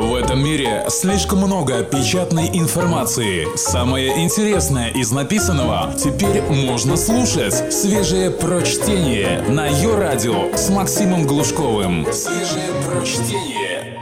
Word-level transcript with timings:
В 0.00 0.14
этом 0.14 0.42
мире 0.42 0.86
слишком 0.88 1.40
много 1.40 1.84
печатной 1.84 2.48
информации. 2.58 3.54
Самое 3.54 4.24
интересное 4.24 4.88
из 4.88 5.12
написанного 5.12 5.92
теперь 5.94 6.40
можно 6.40 6.96
слушать. 6.96 7.70
Свежее 7.70 8.30
прочтение 8.30 9.42
на 9.42 9.66
ее 9.66 9.94
радио 9.98 10.56
с 10.56 10.70
Максимом 10.70 11.26
Глушковым. 11.26 12.06
Свежее 12.14 12.70
прочтение. 12.88 14.00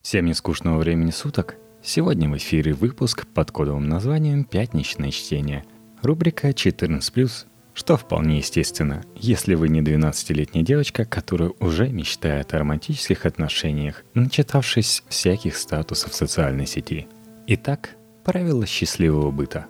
Всем 0.00 0.26
нескучного 0.26 0.78
времени 0.78 1.10
суток. 1.10 1.56
Сегодня 1.82 2.30
в 2.30 2.36
эфире 2.36 2.72
выпуск 2.72 3.26
под 3.26 3.50
кодовым 3.50 3.88
названием 3.88 4.44
«Пятничное 4.44 5.10
чтение». 5.10 5.64
Рубрика 6.02 6.50
14+, 6.50 7.00
что 7.76 7.98
вполне 7.98 8.38
естественно, 8.38 9.04
если 9.14 9.54
вы 9.54 9.68
не 9.68 9.82
12-летняя 9.82 10.64
девочка, 10.64 11.04
которая 11.04 11.52
уже 11.60 11.90
мечтает 11.90 12.54
о 12.54 12.58
романтических 12.58 13.26
отношениях, 13.26 14.02
начитавшись 14.14 15.04
всяких 15.08 15.56
статусов 15.58 16.14
социальной 16.14 16.66
сети. 16.66 17.06
Итак, 17.46 17.90
правила 18.24 18.64
счастливого 18.64 19.30
быта. 19.30 19.66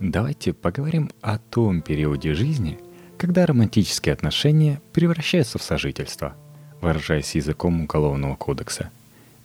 Давайте 0.00 0.52
поговорим 0.52 1.10
о 1.20 1.38
том 1.38 1.82
периоде 1.82 2.34
жизни, 2.34 2.80
когда 3.16 3.46
романтические 3.46 4.12
отношения 4.12 4.82
превращаются 4.92 5.58
в 5.58 5.62
сожительство, 5.62 6.34
выражаясь 6.80 7.36
языком 7.36 7.82
Уголовного 7.82 8.34
кодекса. 8.34 8.90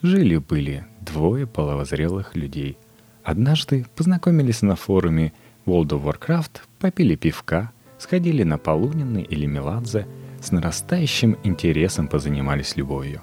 Жили-были 0.02 0.86
двое 1.02 1.46
половозрелых 1.46 2.36
людей. 2.36 2.80
Однажды 3.24 3.86
познакомились 3.96 4.63
на 4.63 4.76
форуме 4.76 5.34
World 5.68 5.90
of 5.90 6.04
Warcraft, 6.04 6.62
попили 6.80 7.16
пивка, 7.16 7.72
сходили 7.98 8.44
на 8.44 8.58
Полунины 8.58 9.22
или 9.22 9.45
Меладзе, 9.45 10.08
с 10.41 10.52
нарастающим 10.52 11.38
интересом 11.44 12.08
позанимались 12.08 12.76
любовью. 12.76 13.21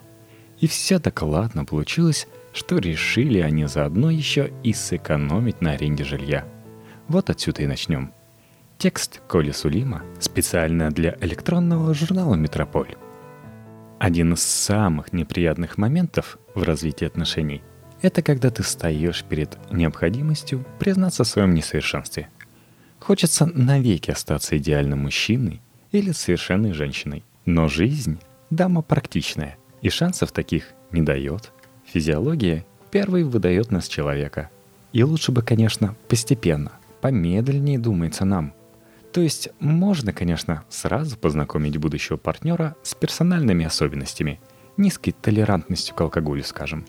И 0.59 0.67
все 0.67 0.99
так 0.99 1.23
ладно 1.23 1.65
получилось, 1.65 2.29
что 2.53 2.79
решили 2.79 3.39
они 3.39 3.67
заодно 3.67 4.11
еще 4.11 4.53
и 4.63 4.73
сэкономить 4.73 5.61
на 5.61 5.73
аренде 5.73 6.05
жилья. 6.05 6.45
Вот 7.09 7.31
отсюда 7.31 7.63
и 7.63 7.67
начнем. 7.67 8.13
Текст 8.79 9.23
Коли 9.29 9.53
Сулима 9.53 10.03
специально 10.19 10.91
для 10.91 11.17
электронного 11.21 11.95
журнала 11.95 12.35
«Метрополь». 12.35 12.97
Один 13.99 14.33
из 14.33 14.43
самых 14.43 15.13
неприятных 15.13 15.79
моментов 15.79 16.39
в 16.55 16.63
развитии 16.65 17.05
отношений– 17.05 17.63
это 18.03 18.21
когда 18.23 18.51
ты 18.51 18.65
стоишь 18.65 19.23
перед 19.23 19.57
необходимостью 19.71 20.65
признаться 20.81 21.23
в 21.23 21.29
своем 21.29 21.55
несовершенстве– 21.55 22.29
Хочется 23.03 23.47
навеки 23.47 24.13
остаться 24.13 24.57
идеальным 24.57 25.01
мужчиной 25.01 25.61
или 25.91 26.13
совершенной 26.13 26.73
женщиной. 26.73 27.25
Но 27.45 27.67
жизнь– 27.67 28.21
дама 28.51 28.81
практичная, 28.81 29.59
и 29.81 29.91
шансов 29.91 30.31
таких 30.31 30.69
не 30.93 31.03
дает. 31.03 31.51
Физиология 31.85 32.65
первой 32.93 33.25
выдает 33.25 33.73
нас 33.73 33.89
человека. 33.89 34.51
И 34.93 35.03
лучше 35.03 35.33
бы, 35.33 35.43
конечно, 35.43 35.97
постепенно, 36.07 36.71
помедленнее 37.01 37.77
думается 37.77 38.25
нам. 38.25 38.55
То 39.13 39.21
есть 39.21 39.49
можно, 39.59 40.13
конечно, 40.13 40.63
сразу 40.69 41.19
познакомить 41.19 41.79
будущего 41.79 42.17
партнера 42.17 42.77
с 42.85 42.95
персональными 42.95 43.65
особенностями, 43.65 44.41
низкой 44.77 45.11
толерантностью 45.11 45.97
к 45.97 46.01
алкоголю, 46.01 46.45
скажем. 46.45 46.87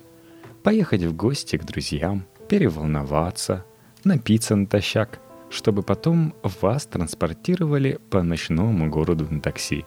Поехать 0.62 1.02
в 1.02 1.16
гости 1.16 1.58
к 1.58 1.66
друзьям, 1.66 2.28
переволноваться, 2.48 3.66
напиться 4.04 4.56
натощак, 4.56 5.20
чтобы 5.54 5.84
потом 5.84 6.34
вас 6.42 6.86
транспортировали 6.88 8.00
по 8.10 8.24
ночному 8.24 8.90
городу 8.90 9.28
на 9.30 9.40
такси, 9.40 9.86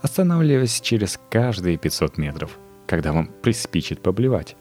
останавливаясь 0.00 0.80
через 0.80 1.18
каждые 1.28 1.76
500 1.76 2.18
метров, 2.18 2.58
когда 2.86 3.12
вам 3.12 3.28
приспичит 3.42 4.00
поблевать. 4.00 4.56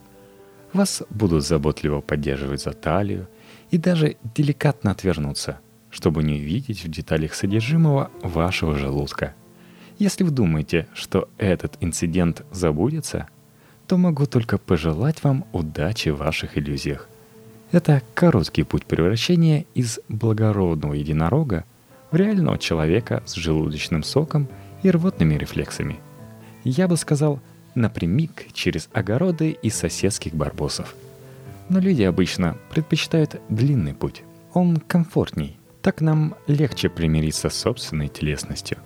Вас 0.73 1.03
будут 1.11 1.45
заботливо 1.45 2.01
поддерживать 2.01 2.63
за 2.63 2.73
талию 2.73 3.27
и 3.69 3.77
даже 3.77 4.17
деликатно 4.35 4.91
отвернуться, 4.91 5.59
чтобы 5.91 6.23
не 6.23 6.33
увидеть 6.33 6.83
в 6.83 6.89
деталях 6.89 7.35
содержимого 7.35 8.09
вашего 8.23 8.75
желудка. 8.75 9.35
Если 9.99 10.23
вы 10.23 10.31
думаете, 10.31 10.87
что 10.93 11.29
этот 11.37 11.77
инцидент 11.81 12.43
забудется, 12.51 13.27
то 13.85 13.97
могу 13.97 14.25
только 14.25 14.57
пожелать 14.57 15.23
вам 15.23 15.45
удачи 15.53 16.09
в 16.09 16.17
ваших 16.17 16.57
иллюзиях– 16.57 17.07
это 17.71 18.01
короткий 18.13 18.63
путь 18.63 18.85
превращения 18.85 19.65
из 19.73 19.99
благородного 20.07 20.93
единорога 20.93 21.65
в 22.11 22.15
реального 22.15 22.57
человека 22.57 23.23
с 23.25 23.33
желудочным 23.35 24.03
соком 24.03 24.47
и 24.83 24.89
рвотными 24.89 25.35
рефлексами. 25.35 25.99
Я 26.63 26.87
бы 26.87 26.97
сказал, 26.97 27.39
напрямик 27.75 28.51
через 28.53 28.89
огороды 28.93 29.57
и 29.61 29.69
соседских 29.69 30.33
барбосов. 30.33 30.95
Но 31.69 31.79
люди 31.79 32.03
обычно 32.03 32.57
предпочитают 32.69 33.41
длинный 33.49 33.93
путь. 33.93 34.23
Он 34.53 34.77
комфортней. 34.77 35.57
Так 35.81 36.01
нам 36.01 36.35
легче 36.47 36.89
примириться 36.89 37.49
с 37.49 37.55
собственной 37.55 38.07
телесностью. 38.07 38.77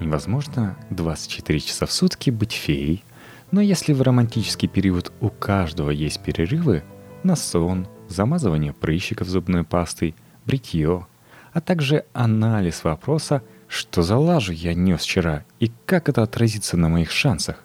Невозможно 0.00 0.76
24 0.90 1.60
часа 1.60 1.86
в 1.86 1.92
сутки 1.92 2.30
быть 2.30 2.52
феей, 2.52 3.04
но 3.52 3.60
если 3.60 3.92
в 3.92 4.02
романтический 4.02 4.68
период 4.68 5.12
у 5.20 5.30
каждого 5.30 5.90
есть 5.90 6.20
перерывы 6.22 6.82
на 7.22 7.36
сон, 7.36 7.86
замазывание 8.08 8.72
прыщиков 8.72 9.28
зубной 9.28 9.64
пастой, 9.64 10.14
бритье, 10.46 11.06
а 11.52 11.60
также 11.60 12.04
анализ 12.12 12.84
вопроса, 12.84 13.42
что 13.68 14.02
за 14.02 14.16
лажу 14.16 14.52
я 14.52 14.74
нес 14.74 15.02
вчера 15.02 15.44
и 15.60 15.70
как 15.86 16.08
это 16.08 16.22
отразится 16.22 16.76
на 16.76 16.88
моих 16.88 17.10
шансах, 17.10 17.62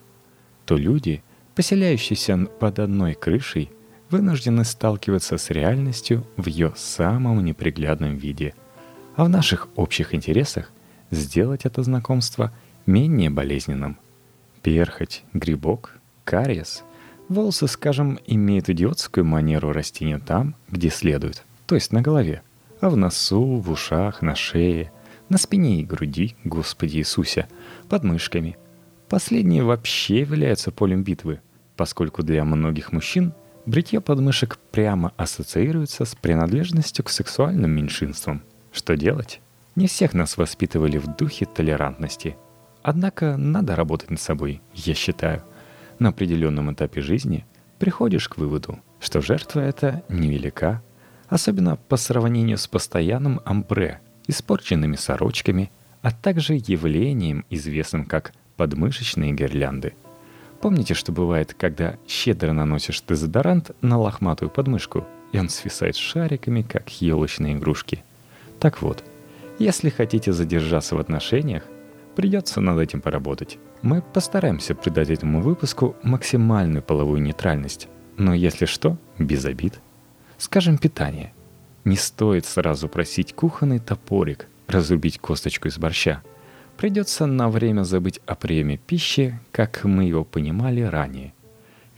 то 0.65 0.77
люди, 0.77 1.23
поселяющиеся 1.55 2.45
под 2.59 2.79
одной 2.79 3.13
крышей, 3.13 3.71
вынуждены 4.09 4.63
сталкиваться 4.63 5.37
с 5.37 5.49
реальностью 5.49 6.25
в 6.37 6.47
ее 6.47 6.73
самом 6.75 7.43
неприглядном 7.43 8.15
виде. 8.15 8.55
А 9.15 9.25
в 9.25 9.29
наших 9.29 9.67
общих 9.75 10.15
интересах 10.15 10.71
сделать 11.11 11.65
это 11.65 11.83
знакомство 11.83 12.51
менее 12.85 13.29
болезненным. 13.29 13.97
Перхоть, 14.63 15.23
грибок, 15.33 15.97
кариес– 16.23 16.83
Волосы, 17.29 17.67
скажем, 17.67 18.19
имеют 18.25 18.69
идиотскую 18.69 19.23
манеру 19.23 19.71
расти 19.71 20.03
не 20.03 20.17
там, 20.17 20.55
где 20.67 20.89
следует, 20.89 21.43
то 21.67 21.75
есть 21.75 21.93
на 21.93 22.01
голове, 22.01 22.41
а 22.81 22.89
в 22.89 22.97
носу, 22.97 23.59
в 23.59 23.69
ушах, 23.69 24.23
на 24.23 24.33
шее, 24.33 24.91
на 25.29 25.37
спине 25.37 25.79
и 25.79 25.85
груди, 25.85 26.35
Господи 26.43 26.97
Иисусе, 26.97 27.47
под 27.87 28.03
мышками. 28.03 28.57
Последние 29.09 29.61
вообще 29.61 30.21
являются 30.21 30.71
полем 30.71 31.03
битвы, 31.03 31.39
поскольку 31.77 32.23
для 32.23 32.43
многих 32.43 32.91
мужчин 32.91 33.33
бритье 33.67 34.01
подмышек 34.01 34.57
прямо 34.71 35.13
ассоциируется 35.15 36.05
с 36.05 36.15
принадлежностью 36.15 37.05
к 37.05 37.09
сексуальным 37.09 37.69
меньшинствам. 37.69 38.41
Что 38.71 38.97
делать? 38.97 39.39
Не 39.75 39.85
всех 39.85 40.15
нас 40.15 40.35
воспитывали 40.35 40.97
в 40.97 41.15
духе 41.15 41.45
толерантности. 41.45 42.35
Однако 42.81 43.37
надо 43.37 43.75
работать 43.75 44.09
над 44.09 44.19
собой, 44.19 44.61
я 44.73 44.95
считаю– 44.95 45.43
на 45.99 46.09
определенном 46.09 46.71
этапе 46.73 47.01
жизни 47.01 47.45
приходишь 47.77 48.27
к 48.27 48.37
выводу, 48.37 48.79
что 48.99 49.21
жертва 49.21 49.61
эта 49.61 50.03
невелика, 50.09 50.81
особенно 51.27 51.75
по 51.75 51.97
сравнению 51.97 52.57
с 52.57 52.67
постоянным 52.67 53.41
амбре, 53.45 54.01
испорченными 54.27 54.95
сорочками, 54.95 55.71
а 56.01 56.11
также 56.11 56.55
явлением, 56.55 57.45
известным 57.49 58.05
как 58.05 58.33
подмышечные 58.57 59.33
гирлянды. 59.33 59.93
Помните, 60.61 60.93
что 60.93 61.11
бывает, 61.11 61.53
когда 61.57 61.95
щедро 62.07 62.51
наносишь 62.51 63.01
дезодорант 63.07 63.71
на 63.81 63.97
лохматую 63.97 64.49
подмышку, 64.49 65.05
и 65.31 65.39
он 65.39 65.49
свисает 65.49 65.95
шариками, 65.95 66.63
как 66.63 66.89
елочные 67.01 67.53
игрушки? 67.55 68.03
Так 68.59 68.81
вот, 68.81 69.03
если 69.57 69.89
хотите 69.89 70.33
задержаться 70.33 70.95
в 70.95 70.99
отношениях, 70.99 71.63
придется 72.19 72.59
над 72.59 72.77
этим 72.79 72.99
поработать. 72.99 73.57
Мы 73.81 74.01
постараемся 74.01 74.75
придать 74.75 75.09
этому 75.09 75.39
выпуску 75.39 75.95
максимальную 76.03 76.83
половую 76.83 77.21
нейтральность, 77.21 77.87
но 78.17 78.33
если 78.33 78.65
что, 78.65 78.97
без 79.17 79.45
обид. 79.45 79.79
Скажем, 80.37 80.77
питание. 80.77 81.31
Не 81.85 81.95
стоит 81.95 82.45
сразу 82.45 82.89
просить 82.89 83.33
кухонный 83.33 83.79
топорик 83.79 84.47
разрубить 84.67 85.17
косточку 85.17 85.69
из 85.69 85.77
борща. 85.77 86.21
Придется 86.75 87.25
на 87.25 87.47
время 87.49 87.83
забыть 87.83 88.19
о 88.25 88.35
приеме 88.35 88.75
пищи, 88.75 89.39
как 89.53 89.85
мы 89.85 90.03
его 90.03 90.25
понимали 90.25 90.81
ранее. 90.81 91.33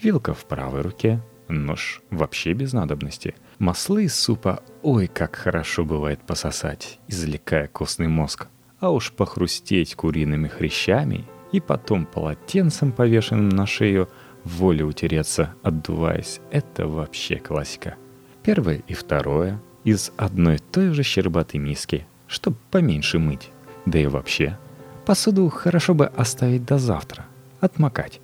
Вилка 0.03 0.35
в 0.35 0.45
правой 0.45 0.81
руке, 0.81 1.19
нож 1.47 1.99
вообще 2.11 2.53
без 2.53 2.73
надобности. 2.73 3.33
Маслы 3.57 4.03
из 4.03 4.13
супа 4.13 4.61
ой 4.83 5.07
как 5.07 5.35
хорошо 5.35 5.83
бывает 5.83 6.19
пососать, 6.19 6.99
извлекая 7.07 7.67
костный 7.67 8.07
мозг. 8.07 8.49
А 8.81 8.89
уж 8.89 9.13
похрустеть 9.13 9.95
куриными 9.95 10.47
хрящами 10.49 11.25
и 11.53 11.59
потом 11.61 12.05
полотенцем, 12.05 12.91
повешенным 12.91 13.49
на 13.49 13.65
шею, 13.65 14.09
воле 14.43 14.83
утереться, 14.83 15.53
отдуваясь. 15.63 16.41
Это 16.49 16.87
вообще 16.87 17.37
классика. 17.37 17.95
Первое 18.43 18.81
и 18.87 18.93
второе 18.93 19.61
из 19.83 20.11
одной 20.17 20.57
той 20.57 20.91
же 20.91 21.03
щербатой 21.03 21.59
миски, 21.59 22.05
чтобы 22.27 22.57
поменьше 22.71 23.19
мыть. 23.19 23.51
Да 23.85 23.99
и 23.99 24.07
вообще, 24.07 24.57
посуду 25.05 25.47
хорошо 25.49 25.93
бы 25.93 26.07
оставить 26.07 26.65
до 26.65 26.77
завтра, 26.77 27.25
отмокать. 27.59 28.19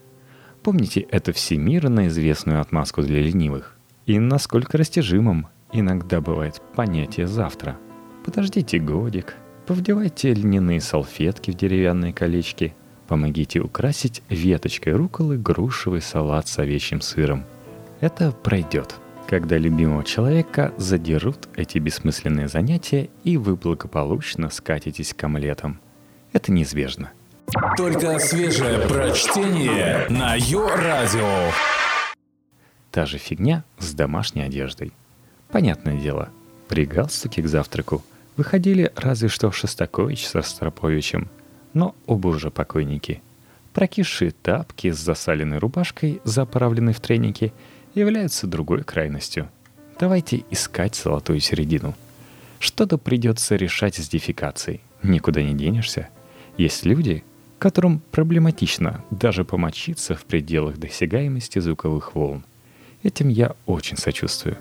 Вспомните 0.67 0.99
эту 0.99 1.31
всемирно 1.31 2.07
известную 2.07 2.59
отмазку 2.59 3.01
для 3.01 3.21
ленивых. 3.21 3.77
И 4.05 4.19
насколько 4.19 4.77
растяжимым 4.77 5.47
иногда 5.71 6.19
бывает 6.19 6.61
понятие 6.75 7.25
«завтра». 7.25 7.77
Подождите 8.25 8.77
годик, 8.77 9.37
повдевайте 9.67 10.33
льняные 10.33 10.79
салфетки 10.79 11.51
в 11.51 11.55
деревянные 11.55 12.13
колечки, 12.13 12.73
помогите 13.07 13.59
украсить 13.59 14.23
веточкой 14.29 14.93
руколы 14.93 15.37
грушевый 15.37 16.01
салат 16.01 16.47
с 16.47 16.57
овечьим 16.57 17.01
сыром. 17.01 17.43
Это 17.99 18.31
пройдет, 18.31 18.95
когда 19.27 19.57
любимого 19.57 20.05
человека 20.05 20.73
задерут 20.77 21.49
эти 21.55 21.79
бессмысленные 21.79 22.47
занятия 22.47 23.09
и 23.25 23.35
вы 23.35 23.57
благополучно 23.57 24.49
скатитесь 24.49 25.13
к 25.13 25.21
омлетам. 25.25 25.81
Это 26.31 26.51
неизбежно. 26.53 27.11
Только 27.75 28.19
свежее 28.19 28.79
прочтение 28.87 30.07
на 30.09 30.35
Йо-Радио. 30.35 31.51
Та 32.91 33.05
же 33.05 33.17
фигня 33.17 33.65
с 33.79 33.93
домашней 33.93 34.43
одеждой. 34.43 34.93
Понятное 35.51 35.99
дело, 35.99 36.29
при 36.69 36.85
галстуке 36.85 37.41
к 37.41 37.47
завтраку 37.47 38.01
выходили 38.37 38.91
разве 38.95 39.27
что 39.27 39.51
Шостакович 39.51 40.25
со 40.27 40.41
Строповичем, 40.41 41.29
но 41.73 41.95
оба 42.05 42.29
уже 42.29 42.51
покойники. 42.51 43.21
Прокисшие 43.73 44.31
тапки 44.31 44.91
с 44.91 44.97
засаленной 44.97 45.57
рубашкой, 45.57 46.21
заправленной 46.23 46.93
в 46.93 46.99
треники, 46.99 47.53
являются 47.93 48.47
другой 48.47 48.83
крайностью. 48.83 49.49
Давайте 49.99 50.43
искать 50.51 50.95
золотую 50.95 51.39
середину. 51.39 51.95
Что-то 52.59 52.97
придется 52.97 53.55
решать 53.55 53.95
с 53.95 54.07
дефикацией. 54.07 54.81
Никуда 55.03 55.43
не 55.43 55.53
денешься. 55.53 56.09
Есть 56.57 56.85
люди, 56.85 57.23
которым 57.59 58.01
проблематично 58.11 59.03
даже 59.11 59.45
помочиться 59.45 60.15
в 60.15 60.25
пределах 60.25 60.77
досягаемости 60.77 61.59
звуковых 61.59 62.15
волн. 62.15 62.43
Этим 63.03 63.29
я 63.29 63.55
очень 63.65 63.97
сочувствую. 63.97 64.57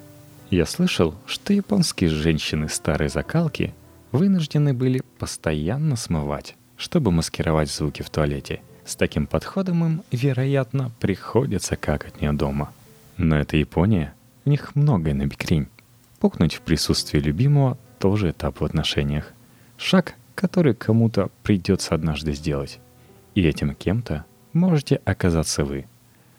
Я 0.50 0.64
слышал, 0.64 1.14
что 1.26 1.52
японские 1.52 2.08
женщины 2.08 2.68
старой 2.68 3.08
закалки 3.08 3.74
вынуждены 4.12 4.72
были 4.74 5.02
постоянно 5.18 5.96
смывать, 5.96 6.54
чтобы 6.76 7.10
маскировать 7.10 7.70
звуки 7.70 8.02
в 8.02 8.10
туалете. 8.10 8.60
С 8.84 8.94
таким 8.94 9.26
подходом 9.26 9.84
им, 9.84 10.02
вероятно, 10.12 10.92
приходится 11.00 11.74
какать 11.74 12.20
не 12.20 12.32
дома. 12.32 12.72
Но 13.16 13.36
это 13.36 13.56
Япония, 13.56 14.14
у 14.44 14.50
них 14.50 14.76
многое 14.76 15.14
на 15.14 15.26
бикрень. 15.26 15.66
Пукнуть 16.20 16.54
в 16.54 16.60
присутствии 16.60 17.18
любимого 17.18 17.76
тоже 17.98 18.30
этап 18.30 18.60
в 18.60 18.64
отношениях. 18.64 19.32
Шаг, 19.76 20.14
который 20.36 20.74
кому-то 20.74 21.30
придется 21.42 21.96
однажды 21.96 22.32
сделать. 22.32 22.78
И 23.34 23.42
этим 23.42 23.74
кем-то 23.74 24.24
можете 24.52 25.00
оказаться 25.04 25.64
вы. 25.64 25.86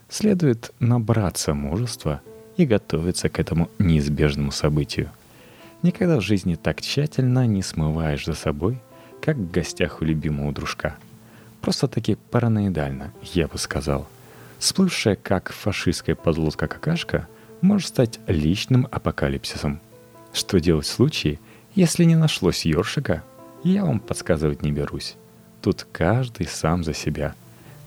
Следует 0.07 0.73
набраться 0.79 1.53
мужества 1.53 2.21
и 2.57 2.65
готовиться 2.65 3.29
к 3.29 3.39
этому 3.39 3.69
неизбежному 3.79 4.51
событию. 4.51 5.09
Никогда 5.83 6.17
в 6.17 6.21
жизни 6.21 6.55
так 6.55 6.81
тщательно 6.81 7.45
не 7.45 7.61
смываешь 7.61 8.25
за 8.25 8.33
собой, 8.33 8.79
как 9.21 9.37
в 9.37 9.51
гостях 9.51 10.01
у 10.01 10.05
любимого 10.05 10.51
дружка. 10.51 10.97
Просто-таки 11.61 12.17
параноидально, 12.31 13.13
я 13.21 13.47
бы 13.47 13.57
сказал. 13.57 14.07
Сплывшая 14.59 15.15
как 15.15 15.51
фашистская 15.51 16.15
подлодка 16.15 16.67
какашка 16.67 17.27
может 17.61 17.89
стать 17.89 18.19
личным 18.27 18.87
апокалипсисом. 18.91 19.79
Что 20.33 20.59
делать 20.59 20.87
в 20.87 20.91
случае, 20.91 21.39
если 21.75 22.05
не 22.05 22.15
нашлось 22.15 22.65
ёршика, 22.65 23.23
я 23.63 23.85
вам 23.85 23.99
подсказывать 23.99 24.63
не 24.63 24.71
берусь. 24.71 25.15
Тут 25.61 25.87
каждый 25.91 26.47
сам 26.47 26.83
за 26.83 26.93
себя, 26.93 27.35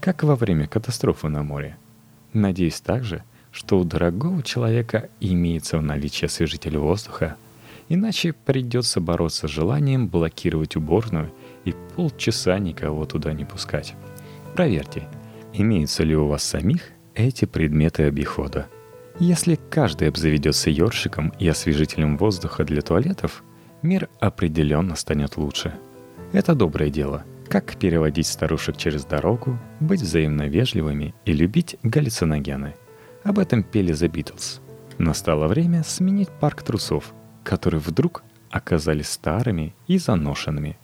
как 0.00 0.22
во 0.22 0.36
время 0.36 0.66
катастрофы 0.66 1.28
на 1.28 1.42
море. 1.42 1.76
Надеюсь 2.32 2.80
также, 2.80 3.24
что 3.52 3.78
у 3.78 3.84
дорогого 3.84 4.42
человека 4.42 5.08
имеется 5.20 5.78
в 5.78 5.82
наличии 5.82 6.26
освежитель 6.26 6.78
воздуха, 6.78 7.36
иначе 7.88 8.32
придется 8.32 9.00
бороться 9.00 9.48
с 9.48 9.50
желанием 9.50 10.08
блокировать 10.08 10.76
уборную 10.76 11.32
и 11.64 11.74
полчаса 11.94 12.58
никого 12.58 13.04
туда 13.06 13.32
не 13.32 13.44
пускать. 13.44 13.94
Проверьте, 14.54 15.08
имеются 15.52 16.04
ли 16.04 16.16
у 16.16 16.26
вас 16.26 16.42
самих 16.42 16.90
эти 17.14 17.44
предметы 17.44 18.04
обихода. 18.04 18.68
Если 19.18 19.58
каждый 19.68 20.08
обзаведется 20.08 20.70
ёршиком 20.70 21.32
и 21.38 21.46
освежителем 21.46 22.16
воздуха 22.16 22.64
для 22.64 22.80
туалетов, 22.80 23.42
мир 23.82 24.08
определенно 24.18 24.96
станет 24.96 25.36
лучше. 25.36 25.74
Это 26.32 26.54
доброе 26.54 26.90
дело— 26.90 27.24
как 27.50 27.74
переводить 27.74 28.28
старушек 28.28 28.76
через 28.76 29.04
дорогу, 29.04 29.58
быть 29.80 30.00
взаимно 30.00 30.42
вежливыми 30.46 31.16
и 31.24 31.32
любить 31.32 31.76
галлюциногены. 31.82 32.76
Об 33.24 33.38
этом 33.38 33.62
пели 33.62 33.94
The 33.94 34.10
Beatles. 34.10 34.60
Настало 34.98 35.46
время 35.46 35.82
сменить 35.82 36.28
парк 36.28 36.62
трусов, 36.62 37.12
которые 37.44 37.80
вдруг 37.80 38.22
оказались 38.50 39.10
старыми 39.10 39.74
и 39.86 39.98
заношенными. 39.98 40.78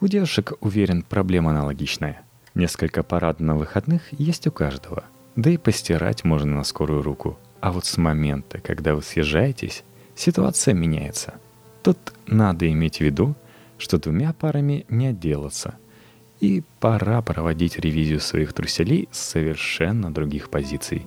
У 0.00 0.06
девушек, 0.06 0.52
уверен, 0.60 1.02
проблема 1.02 1.50
аналогичная. 1.50 2.22
Несколько 2.54 3.02
парад 3.02 3.40
на 3.40 3.56
выходных 3.56 4.02
есть 4.12 4.46
у 4.46 4.52
каждого. 4.52 5.04
Да 5.36 5.50
и 5.50 5.56
постирать 5.56 6.24
можно 6.24 6.56
на 6.56 6.64
скорую 6.64 7.02
руку. 7.02 7.38
А 7.60 7.72
вот 7.72 7.86
с 7.86 7.96
момента, 7.96 8.58
когда 8.60 8.94
вы 8.94 9.02
съезжаетесь, 9.02 9.84
ситуация 10.14 10.74
меняется. 10.74 11.34
Тут 11.82 11.98
надо 12.26 12.70
иметь 12.70 12.98
в 12.98 13.00
виду, 13.00 13.34
что 13.78 13.98
двумя 13.98 14.32
парами 14.32 14.84
не 14.88 15.08
отделаться– 15.08 15.74
и 16.40 16.62
пора 16.80 17.20
проводить 17.22 17.78
ревизию 17.78 18.20
своих 18.20 18.52
труселей 18.52 19.08
с 19.10 19.18
совершенно 19.18 20.12
других 20.12 20.50
позиций. 20.50 21.06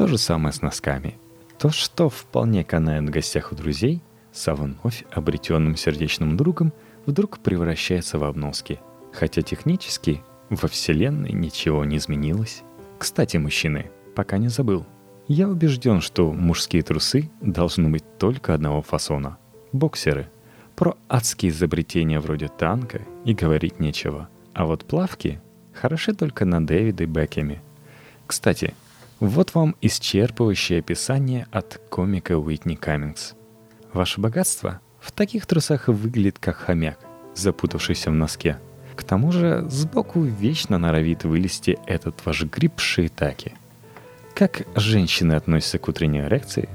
То 0.00 0.06
же 0.06 0.16
самое 0.16 0.50
с 0.54 0.62
носками. 0.62 1.18
То, 1.58 1.68
что 1.68 2.08
вполне 2.08 2.64
канает 2.64 3.04
в 3.04 3.10
гостях 3.10 3.52
у 3.52 3.54
друзей, 3.54 4.00
со 4.32 4.54
вновь 4.54 5.04
обретенным 5.10 5.76
сердечным 5.76 6.38
другом 6.38 6.72
вдруг 7.04 7.38
превращается 7.40 8.18
в 8.18 8.24
обноски. 8.24 8.80
Хотя 9.12 9.42
технически 9.42 10.22
во 10.48 10.68
Вселенной 10.68 11.32
ничего 11.32 11.84
не 11.84 11.98
изменилось. 11.98 12.62
Кстати, 12.98 13.36
мужчины, 13.36 13.90
пока 14.14 14.38
не 14.38 14.48
забыл. 14.48 14.86
Я 15.28 15.50
убежден, 15.50 16.00
что 16.00 16.32
мужские 16.32 16.82
трусы 16.82 17.30
должны 17.42 17.90
быть 17.90 18.04
только 18.16 18.54
одного 18.54 18.80
фасона. 18.80 19.36
Боксеры. 19.72 20.30
Про 20.76 20.96
адские 21.10 21.50
изобретения 21.50 22.20
вроде 22.20 22.48
танка 22.48 23.02
и 23.26 23.34
говорить 23.34 23.80
нечего– 23.80 24.30
а 24.54 24.64
вот 24.64 24.86
плавки 24.86 25.42
хороши 25.74 26.14
только 26.14 26.46
на 26.46 26.64
Дэвиде 26.66 27.04
Бекеме. 27.04 27.60
Кстати, 28.26 28.74
вот 29.20 29.54
вам 29.54 29.76
исчерпывающее 29.80 30.80
описание 30.80 31.46
от 31.52 31.80
комика 31.90 32.38
Уитни 32.38 32.74
Каммингс. 32.74 33.34
Ваше 33.92 34.20
богатство 34.20 34.80
в 35.00 35.12
таких 35.12 35.46
трусах 35.46 35.88
выглядит 35.88 36.38
как 36.38 36.56
хомяк, 36.56 36.98
запутавшийся 37.34 38.10
в 38.10 38.14
носке. 38.14 38.58
К 38.96 39.04
тому 39.04 39.30
же 39.32 39.64
сбоку 39.68 40.22
вечно 40.22 40.78
норовит 40.78 41.24
вылезти 41.24 41.78
этот 41.86 42.24
ваш 42.26 42.44
гриб 42.44 42.80
шиитаки. 42.80 43.54
Как 44.34 44.62
женщины 44.74 45.34
относятся 45.34 45.78
к 45.78 45.88
утренней 45.88 46.20
эрекции? 46.20 46.68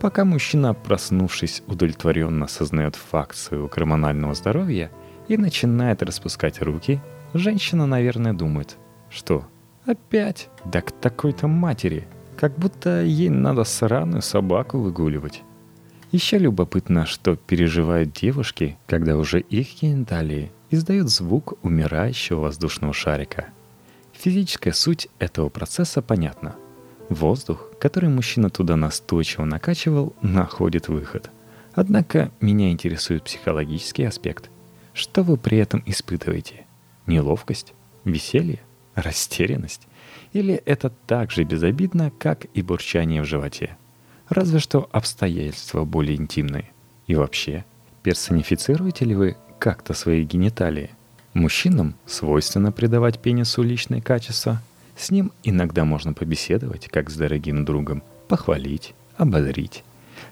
Пока 0.00 0.24
мужчина, 0.24 0.74
проснувшись, 0.74 1.62
удовлетворенно 1.66 2.44
осознает 2.44 2.96
факт 2.96 3.36
своего 3.36 3.68
гормонального 3.68 4.34
здоровья 4.34 4.90
и 5.28 5.36
начинает 5.36 6.02
распускать 6.02 6.60
руки– 6.60 7.00
Женщина, 7.34 7.86
наверное, 7.86 8.32
думает, 8.32 8.78
что 9.10 9.44
опять? 9.86 10.48
Да 10.64 10.82
к 10.82 10.92
такой-то 10.92 11.48
матери. 11.48 12.06
Как 12.36 12.58
будто 12.58 13.02
ей 13.02 13.30
надо 13.30 13.64
сраную 13.64 14.22
собаку 14.22 14.78
выгуливать. 14.78 15.42
Еще 16.12 16.38
любопытно, 16.38 17.06
что 17.06 17.36
переживают 17.36 18.12
девушки, 18.12 18.76
когда 18.86 19.16
уже 19.16 19.40
их 19.40 19.82
гениталии 19.82 20.52
издают 20.70 21.10
звук 21.10 21.54
умирающего 21.62 22.40
воздушного 22.40 22.92
шарика. 22.92 23.46
Физическая 24.12 24.72
суть 24.72 25.08
этого 25.18 25.48
процесса 25.48 26.02
понятна. 26.02 26.56
Воздух, 27.08 27.70
который 27.78 28.08
мужчина 28.08 28.50
туда 28.50 28.76
настойчиво 28.76 29.44
накачивал, 29.44 30.14
находит 30.22 30.88
выход. 30.88 31.30
Однако 31.74 32.30
меня 32.40 32.70
интересует 32.70 33.24
психологический 33.24 34.04
аспект. 34.04 34.50
Что 34.92 35.22
вы 35.22 35.36
при 35.36 35.58
этом 35.58 35.82
испытываете? 35.86 36.64
Неловкость? 37.06 37.74
Веселье? 38.04 38.60
Растерянность? 38.96 39.86
Или 40.32 40.54
это 40.54 40.90
так 41.06 41.30
же 41.30 41.44
безобидно, 41.44 42.10
как 42.18 42.46
и 42.54 42.62
бурчание 42.62 43.22
в 43.22 43.26
животе? 43.26 43.76
Разве 44.28 44.58
что 44.58 44.88
обстоятельства 44.90 45.84
более 45.84 46.16
интимные. 46.16 46.70
И 47.06 47.14
вообще, 47.14 47.64
персонифицируете 48.02 49.04
ли 49.04 49.14
вы 49.14 49.36
как-то 49.58 49.94
свои 49.94 50.24
гениталии? 50.24 50.90
Мужчинам 51.34 51.94
свойственно 52.06 52.72
придавать 52.72 53.20
пенису 53.20 53.62
личные 53.62 54.02
качества. 54.02 54.62
С 54.96 55.10
ним 55.10 55.30
иногда 55.44 55.84
можно 55.84 56.14
побеседовать, 56.14 56.88
как 56.88 57.10
с 57.10 57.16
дорогим 57.16 57.64
другом, 57.64 58.02
похвалить, 58.28 58.94
ободрить. 59.16 59.84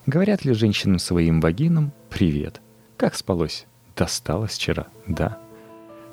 Говорят 0.06 0.44
ли 0.44 0.54
женщинам 0.54 0.98
своим 0.98 1.40
вагинам 1.40 1.92
«Привет, 2.08 2.60
как 2.96 3.14
спалось?» 3.14 3.66
«Досталось 3.94 4.54
вчера, 4.54 4.88
да?» 5.06 5.38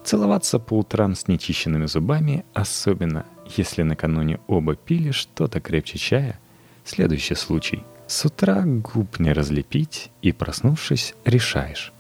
Целоваться 0.04 0.60
по 0.60 0.80
утрам 0.80 1.16
с 1.16 1.28
нечищенными 1.28 1.86
зубами, 1.86 2.46
особенно 2.54 3.26
Если 3.58 3.84
накануне 3.84 4.40
оба 4.48 4.76
пили 4.76 5.12
что-то 5.12 5.60
крепче 5.60 5.98
чая, 5.98 6.40
следующий 6.86 7.36
случай. 7.36 7.84
С 8.08 8.26
утра 8.26 8.64
губ 8.66 9.20
не 9.20 9.34
разлепить 9.34 10.10
и, 10.22 10.32
проснувшись, 10.32 11.16
решаешь. 11.26 11.92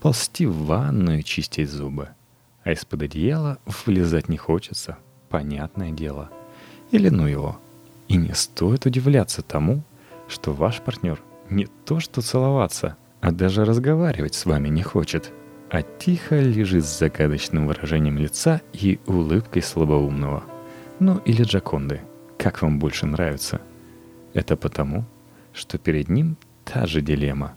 Ползти 0.00 0.46
в 0.46 0.66
ванную 0.66 1.22
чистить 1.22 1.70
зубы. 1.70 2.08
А 2.64 2.72
из-под 2.72 3.02
одеяла 3.02 3.58
вылезать 3.84 4.28
не 4.28 4.36
хочется, 4.36 4.98
понятное 5.28 5.90
дело. 5.90 6.30
Или 6.90 7.08
ну 7.08 7.26
его. 7.26 7.58
И 8.08 8.16
не 8.16 8.34
стоит 8.34 8.86
удивляться 8.86 9.42
тому, 9.42 9.82
что 10.28 10.52
ваш 10.52 10.80
партнер 10.80 11.20
не 11.48 11.66
то 11.84 12.00
что 12.00 12.22
целоваться, 12.22 12.96
а 13.20 13.32
даже 13.32 13.64
разговаривать 13.64 14.34
с 14.34 14.46
вами 14.46 14.68
не 14.68 14.82
хочет, 14.82 15.32
а 15.70 15.82
тихо 15.82 16.40
лежит 16.40 16.84
с 16.84 16.98
загадочным 16.98 17.66
выражением 17.66 18.18
лица 18.18 18.60
и 18.72 18.98
улыбкой 19.06 19.62
слабоумного. 19.62 20.42
Ну 20.98 21.18
или 21.24 21.44
Джаконды, 21.44 22.00
как 22.38 22.62
вам 22.62 22.78
больше 22.78 23.06
нравится. 23.06 23.60
Это 24.34 24.56
потому, 24.56 25.04
что 25.52 25.78
перед 25.78 26.08
ним 26.08 26.36
та 26.64 26.86
же 26.86 27.00
дилемма. 27.00 27.56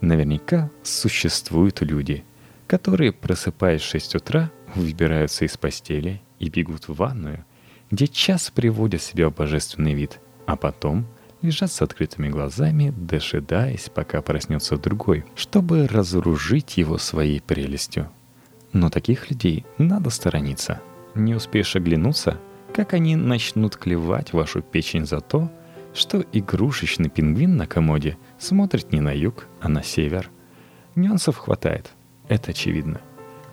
Наверняка 0.00 0.70
существуют 0.82 1.82
люди, 1.82 2.24
которые, 2.66 3.12
просыпаясь 3.12 3.82
в 3.82 3.86
6 3.86 4.16
утра, 4.16 4.50
выбираются 4.74 5.44
из 5.44 5.56
постели 5.56 6.22
и 6.38 6.48
бегут 6.48 6.88
в 6.88 6.94
ванную, 6.94 7.44
где 7.90 8.08
час 8.08 8.50
приводят 8.50 9.02
себя 9.02 9.28
в 9.28 9.34
божественный 9.34 9.94
вид, 9.94 10.20
а 10.46 10.56
потом– 10.56 11.06
лежат 11.42 11.72
с 11.72 11.82
открытыми 11.82 12.28
глазами, 12.28 12.94
дожидаясь, 12.96 13.90
пока 13.92 14.22
проснется 14.22 14.76
другой, 14.76 15.24
чтобы 15.34 15.86
разоружить 15.86 16.76
его 16.76 16.98
своей 16.98 17.40
прелестью. 17.40 18.08
Но 18.72 18.88
таких 18.88 19.30
людей 19.30 19.66
надо 19.76 20.10
сторониться. 20.10 20.80
Не 21.14 21.34
успеешь 21.34 21.76
оглянуться, 21.76 22.38
как 22.72 22.94
они 22.94 23.16
начнут 23.16 23.76
клевать 23.76 24.32
вашу 24.32 24.62
печень 24.62 25.06
за 25.06 25.20
то, 25.20 25.50
что 25.92 26.24
игрушечный 26.32 27.10
пингвин 27.10 27.56
на 27.56 27.66
комоде 27.66 28.16
смотрит 28.38 28.92
не 28.92 29.00
на 29.00 29.14
юг, 29.14 29.46
а 29.60 29.68
на 29.68 29.82
север. 29.82 30.30
Нюансов 30.94 31.36
хватает, 31.36 31.90
это 32.28 32.52
очевидно. 32.52 33.00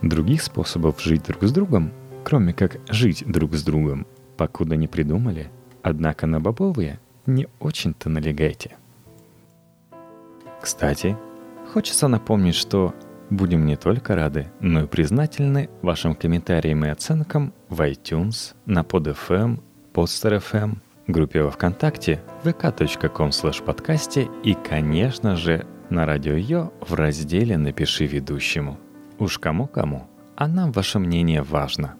Других 0.00 0.42
способов 0.42 1.02
жить 1.02 1.24
друг 1.24 1.42
с 1.42 1.52
другом, 1.52 1.92
кроме 2.24 2.54
как 2.54 2.78
жить 2.88 3.24
друг 3.26 3.54
с 3.54 3.62
другом, 3.62 4.06
покуда 4.38 4.76
не 4.76 4.88
придумали. 4.88 5.50
Однако 5.82 6.26
на 6.26 6.40
бобовые 6.40 6.98
не 7.34 7.48
очень-то 7.58 8.08
налегайте. 8.08 8.76
Кстати, 10.60 11.16
хочется 11.72 12.08
напомнить, 12.08 12.54
что 12.54 12.94
будем 13.30 13.64
не 13.64 13.76
только 13.76 14.14
рады, 14.14 14.48
но 14.60 14.82
и 14.82 14.86
признательны 14.86 15.70
вашим 15.82 16.14
комментариям 16.14 16.84
и 16.84 16.88
оценкам 16.88 17.54
в 17.68 17.80
iTunes, 17.80 18.54
на 18.66 18.82
PodFM, 18.82 19.62
Podster.fm, 19.94 20.76
группе 21.06 21.42
во 21.42 21.50
Вконтакте, 21.50 22.22
vk.com 22.44 23.30
подкасте 23.64 24.28
и, 24.44 24.54
конечно 24.54 25.36
же, 25.36 25.66
на 25.88 26.06
Радио 26.06 26.34
Йо 26.34 26.72
в 26.80 26.94
разделе 26.94 27.56
«Напиши 27.56 28.06
ведущему». 28.06 28.78
Уж 29.18 29.38
кому-кому, 29.38 30.06
а 30.36 30.46
нам 30.46 30.72
ваше 30.72 30.98
мнение 30.98 31.42
важно 31.42 31.94